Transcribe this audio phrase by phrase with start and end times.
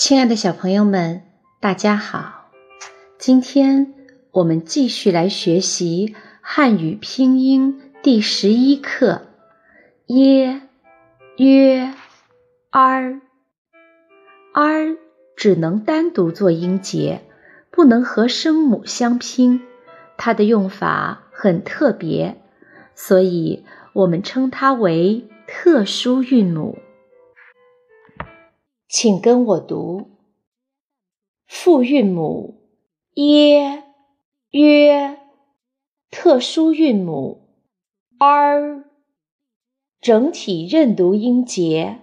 [0.00, 1.24] 亲爱的小朋友们，
[1.60, 2.48] 大家好！
[3.18, 3.92] 今天
[4.30, 9.26] 我们继续来学习汉语拼音第十一课
[10.06, 10.62] 耶、
[11.36, 11.92] 约、
[12.70, 13.20] 儿。
[14.54, 14.96] 儿
[15.36, 17.20] 只能单独做音节，
[17.70, 19.60] 不能和声母相拼。
[20.16, 22.40] 它的用法很特别，
[22.94, 26.78] 所以我们称它为特殊韵母。
[28.92, 30.18] 请跟我读。
[31.46, 32.64] 复韵母
[33.14, 33.84] 耶、
[34.50, 35.16] 约，
[36.10, 37.46] 特殊韵母。
[38.18, 38.84] r，
[40.00, 42.00] 整体认读音节。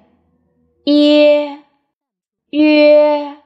[0.86, 1.66] 耶、
[2.52, 3.42] 约，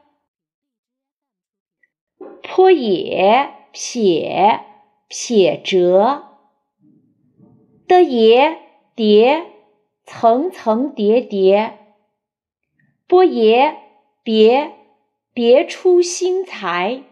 [2.43, 4.61] 坡也、撇、
[5.07, 6.25] 撇折。
[7.87, 8.59] 的也、
[8.93, 9.47] 叠，
[10.05, 11.79] 层层叠叠。
[13.11, 13.75] 波爷，
[14.23, 14.71] 别
[15.33, 17.03] 别出心裁；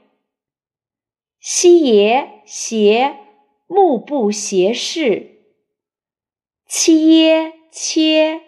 [1.42, 3.18] 西爷，斜
[3.68, 5.42] 目不斜视；
[6.66, 8.42] 七耶，切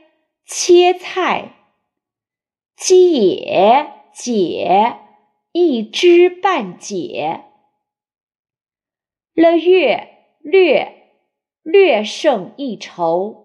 [0.45, 1.49] 切菜；
[2.77, 5.02] 鸡也，解
[5.52, 7.41] 一知半解；
[9.33, 10.07] 了月，
[10.39, 11.19] 略
[11.63, 13.44] 略胜一筹；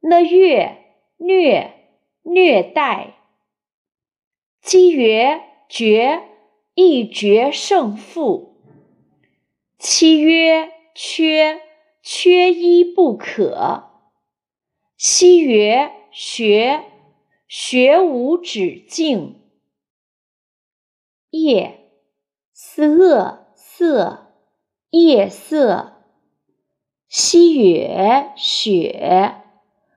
[0.00, 0.78] 了月，
[1.16, 1.73] 虐。
[2.24, 3.14] 虐待，
[4.60, 6.28] 积约决
[6.74, 8.56] 一决胜负；
[9.78, 11.60] 契约缺
[12.02, 13.90] 缺一不可；
[14.96, 16.84] 西曰学
[17.46, 19.40] 学无止境；
[21.30, 21.90] 夜
[22.52, 24.22] 色色。
[24.96, 26.04] 夜色；
[27.08, 29.42] 西月雪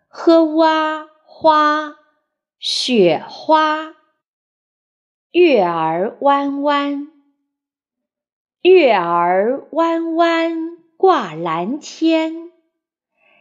[0.08, 2.07] 喝蛙花。
[2.60, 3.94] 雪花，
[5.30, 7.08] 月儿弯弯，
[8.64, 12.52] 月儿弯弯挂蓝天。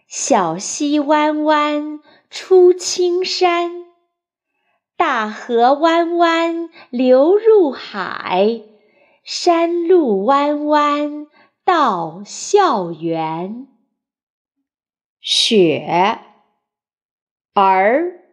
[0.06, 3.86] 小溪弯弯出青山，
[4.98, 8.60] 大河弯弯流入海，
[9.24, 11.26] 山路弯弯
[11.64, 13.66] 到校园。
[15.22, 16.20] 雪
[17.54, 18.25] 儿。